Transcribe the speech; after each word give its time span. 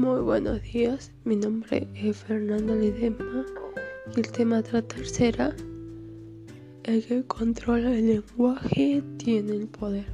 Buenos 0.00 0.62
días, 0.62 1.10
mi 1.24 1.34
nombre 1.34 1.88
es 1.96 2.18
Fernando 2.18 2.72
Lidema 2.76 3.44
y 4.14 4.20
el 4.20 4.30
tema 4.30 4.58
a 4.58 4.62
tratar 4.62 5.04
será 5.04 5.56
el 6.84 7.04
que 7.04 7.24
controla 7.24 7.92
el 7.92 8.06
lenguaje 8.06 9.02
tiene 9.16 9.56
el 9.56 9.66
poder 9.66 10.06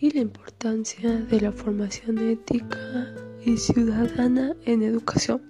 y 0.00 0.10
la 0.12 0.20
importancia 0.20 1.18
de 1.18 1.38
la 1.38 1.52
formación 1.52 2.16
ética 2.16 3.14
y 3.44 3.58
ciudadana 3.58 4.56
en 4.64 4.82
educación. 4.82 5.42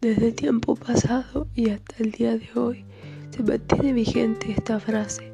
Desde 0.00 0.28
el 0.28 0.34
tiempo 0.36 0.76
pasado 0.76 1.48
y 1.56 1.70
hasta 1.70 1.96
el 1.98 2.12
día 2.12 2.38
de 2.38 2.48
hoy 2.54 2.84
se 3.30 3.42
mantiene 3.42 3.92
vigente 3.92 4.52
esta 4.52 4.78
frase, 4.78 5.32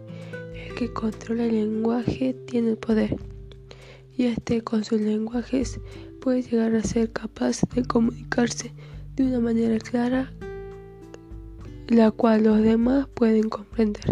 el 0.54 0.74
que 0.76 0.90
controla 0.94 1.44
el 1.44 1.56
lenguaje 1.56 2.34
tiene 2.46 2.70
el 2.70 2.78
poder 2.78 3.18
y 4.16 4.24
este 4.24 4.62
con 4.62 4.84
sus 4.84 5.00
lenguajes 5.00 5.80
puede 6.20 6.42
llegar 6.42 6.74
a 6.74 6.82
ser 6.82 7.12
capaz 7.12 7.62
de 7.74 7.84
comunicarse 7.84 8.72
de 9.16 9.24
una 9.24 9.40
manera 9.40 9.78
clara 9.78 10.32
la 11.88 12.10
cual 12.10 12.44
los 12.44 12.62
demás 12.62 13.06
pueden 13.14 13.48
comprender. 13.48 14.04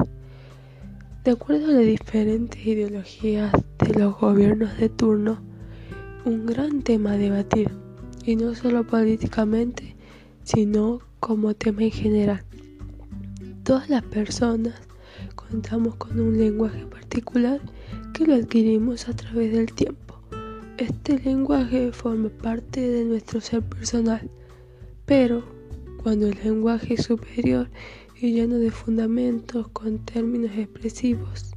De 1.25 1.31
acuerdo 1.31 1.69
a 1.69 1.73
las 1.73 1.87
diferentes 1.87 2.65
ideologías 2.65 3.53
de 3.79 3.99
los 3.99 4.19
gobiernos 4.19 4.77
de 4.79 4.89
turno, 4.89 5.41
un 6.25 6.47
gran 6.47 6.83
tema 6.83 7.13
a 7.13 7.17
debatir, 7.17 7.71
y 8.25 8.37
no 8.37 8.55
solo 8.55 8.87
políticamente, 8.87 9.97
sino 10.45 11.01
como 11.21 11.55
tema 11.55 11.85
en 11.85 11.91
general. 11.91 12.45
Todas 13.65 13.89
las 13.89 14.03
personas 14.03 14.75
contamos 15.35 15.97
con 15.97 16.21
un 16.21 16.39
lenguaje 16.39 16.87
particular 16.87 17.61
que 18.13 18.27
lo 18.27 18.35
adquirimos 18.35 19.09
a 19.09 19.15
través 19.15 19.53
del 19.53 19.73
tiempo. 19.73 20.21
Este 20.79 21.19
lenguaje 21.19 21.93
forma 21.93 22.29
parte 22.29 22.81
de 22.81 23.05
nuestro 23.05 23.41
ser 23.41 23.63
personal, 23.63 24.31
pero 25.07 25.43
cuando 26.03 26.27
el 26.27 26.39
lenguaje 26.43 26.95
es 26.95 27.05
superior 27.05 27.69
y 28.21 28.33
lleno 28.33 28.57
de 28.57 28.71
fundamentos 28.71 29.69
con 29.69 29.99
términos 29.99 30.53
expresivos 30.57 31.51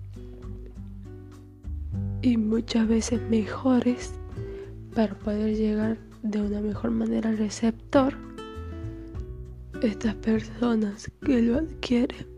y 2.22 2.38
muchas 2.38 2.88
veces 2.88 3.22
mejores 3.30 4.14
para 4.96 5.14
poder 5.20 5.56
llegar 5.56 5.98
de 6.22 6.42
una 6.42 6.62
mejor 6.62 6.92
manera 6.92 7.30
al 7.30 7.38
receptor, 7.38 8.14
estas 9.82 10.16
personas 10.16 11.12
que 11.22 11.42
lo 11.42 11.58
adquieren 11.58 12.33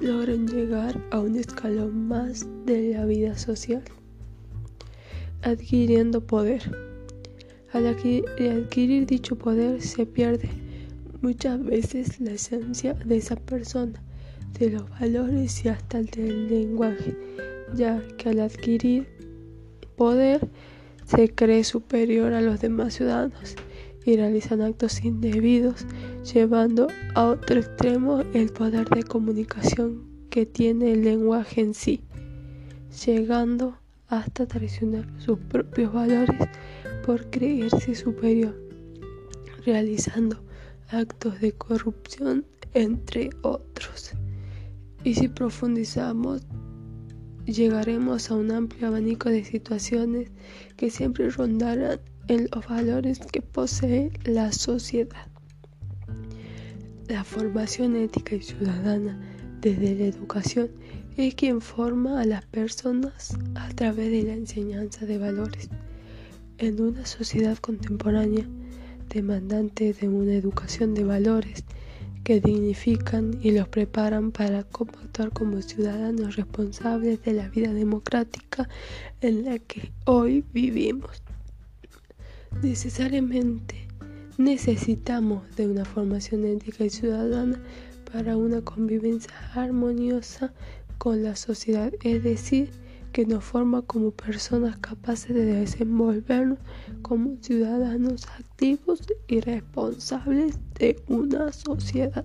logran 0.00 0.46
llegar 0.46 0.98
a 1.10 1.20
un 1.20 1.36
escalón 1.36 2.08
más 2.08 2.46
de 2.64 2.94
la 2.94 3.04
vida 3.04 3.36
social, 3.36 3.82
adquiriendo 5.42 6.26
poder. 6.26 6.62
Al 7.72 7.86
adquirir 7.86 9.06
dicho 9.06 9.36
poder 9.36 9.80
se 9.80 10.06
pierde 10.06 10.48
muchas 11.20 11.62
veces 11.62 12.20
la 12.20 12.32
esencia 12.32 12.94
de 12.94 13.16
esa 13.16 13.36
persona, 13.36 14.02
de 14.58 14.70
los 14.70 14.88
valores 14.98 15.64
y 15.64 15.68
hasta 15.68 15.98
el 15.98 16.06
del 16.06 16.48
lenguaje, 16.48 17.16
ya 17.74 18.02
que 18.16 18.30
al 18.30 18.40
adquirir 18.40 19.06
poder 19.96 20.48
se 21.04 21.28
cree 21.28 21.62
superior 21.62 22.32
a 22.32 22.40
los 22.40 22.60
demás 22.60 22.94
ciudadanos 22.94 23.54
y 24.04 24.16
realizan 24.16 24.62
actos 24.62 25.04
indebidos, 25.04 25.86
llevando 26.32 26.88
a 27.14 27.26
otro 27.26 27.60
extremo 27.60 28.22
el 28.34 28.50
poder 28.50 28.88
de 28.88 29.02
comunicación 29.02 30.04
que 30.30 30.46
tiene 30.46 30.92
el 30.92 31.04
lenguaje 31.04 31.60
en 31.60 31.74
sí, 31.74 32.02
llegando 33.04 33.76
hasta 34.08 34.46
traicionar 34.46 35.06
sus 35.18 35.38
propios 35.38 35.92
valores 35.92 36.48
por 37.04 37.30
creerse 37.30 37.94
superior, 37.94 38.56
realizando 39.64 40.42
actos 40.88 41.40
de 41.40 41.52
corrupción, 41.52 42.44
entre 42.74 43.30
otros. 43.42 44.12
Y 45.04 45.14
si 45.14 45.28
profundizamos, 45.28 46.42
llegaremos 47.46 48.30
a 48.30 48.34
un 48.34 48.50
amplio 48.50 48.88
abanico 48.88 49.28
de 49.28 49.44
situaciones 49.44 50.30
que 50.76 50.90
siempre 50.90 51.30
rondarán 51.30 52.00
en 52.30 52.48
los 52.54 52.64
valores 52.68 53.18
que 53.18 53.42
posee 53.42 54.12
la 54.22 54.52
sociedad. 54.52 55.26
La 57.08 57.24
formación 57.24 57.96
ética 57.96 58.36
y 58.36 58.40
ciudadana 58.40 59.18
desde 59.60 59.96
la 59.96 60.04
educación 60.04 60.70
es 61.16 61.34
quien 61.34 61.60
forma 61.60 62.20
a 62.20 62.24
las 62.24 62.46
personas 62.46 63.36
a 63.56 63.68
través 63.70 64.12
de 64.12 64.22
la 64.22 64.34
enseñanza 64.34 65.06
de 65.06 65.18
valores. 65.18 65.70
En 66.58 66.80
una 66.80 67.04
sociedad 67.04 67.58
contemporánea 67.58 68.46
demandante 69.08 69.92
de 69.92 70.08
una 70.08 70.34
educación 70.34 70.94
de 70.94 71.02
valores 71.02 71.64
que 72.22 72.40
dignifican 72.40 73.40
y 73.42 73.50
los 73.50 73.66
preparan 73.66 74.30
para 74.30 74.60
actuar 74.60 75.32
como 75.32 75.60
ciudadanos 75.62 76.36
responsables 76.36 77.24
de 77.24 77.32
la 77.32 77.48
vida 77.48 77.72
democrática 77.72 78.68
en 79.20 79.46
la 79.46 79.58
que 79.58 79.90
hoy 80.04 80.44
vivimos. 80.52 81.24
Necesariamente 82.62 83.88
necesitamos 84.36 85.42
de 85.56 85.66
una 85.66 85.84
formación 85.84 86.44
ética 86.44 86.84
y 86.84 86.90
ciudadana 86.90 87.60
para 88.12 88.36
una 88.36 88.60
convivencia 88.62 89.32
armoniosa 89.54 90.52
con 90.98 91.22
la 91.22 91.36
sociedad, 91.36 91.92
es 92.02 92.22
decir, 92.22 92.70
que 93.12 93.26
nos 93.26 93.44
forma 93.44 93.82
como 93.82 94.10
personas 94.10 94.76
capaces 94.78 95.34
de 95.34 95.44
desenvolvernos 95.44 96.58
como 97.02 97.36
ciudadanos 97.40 98.26
activos 98.38 99.00
y 99.26 99.40
responsables 99.40 100.58
de 100.78 101.02
una 101.08 101.52
sociedad. 101.52 102.24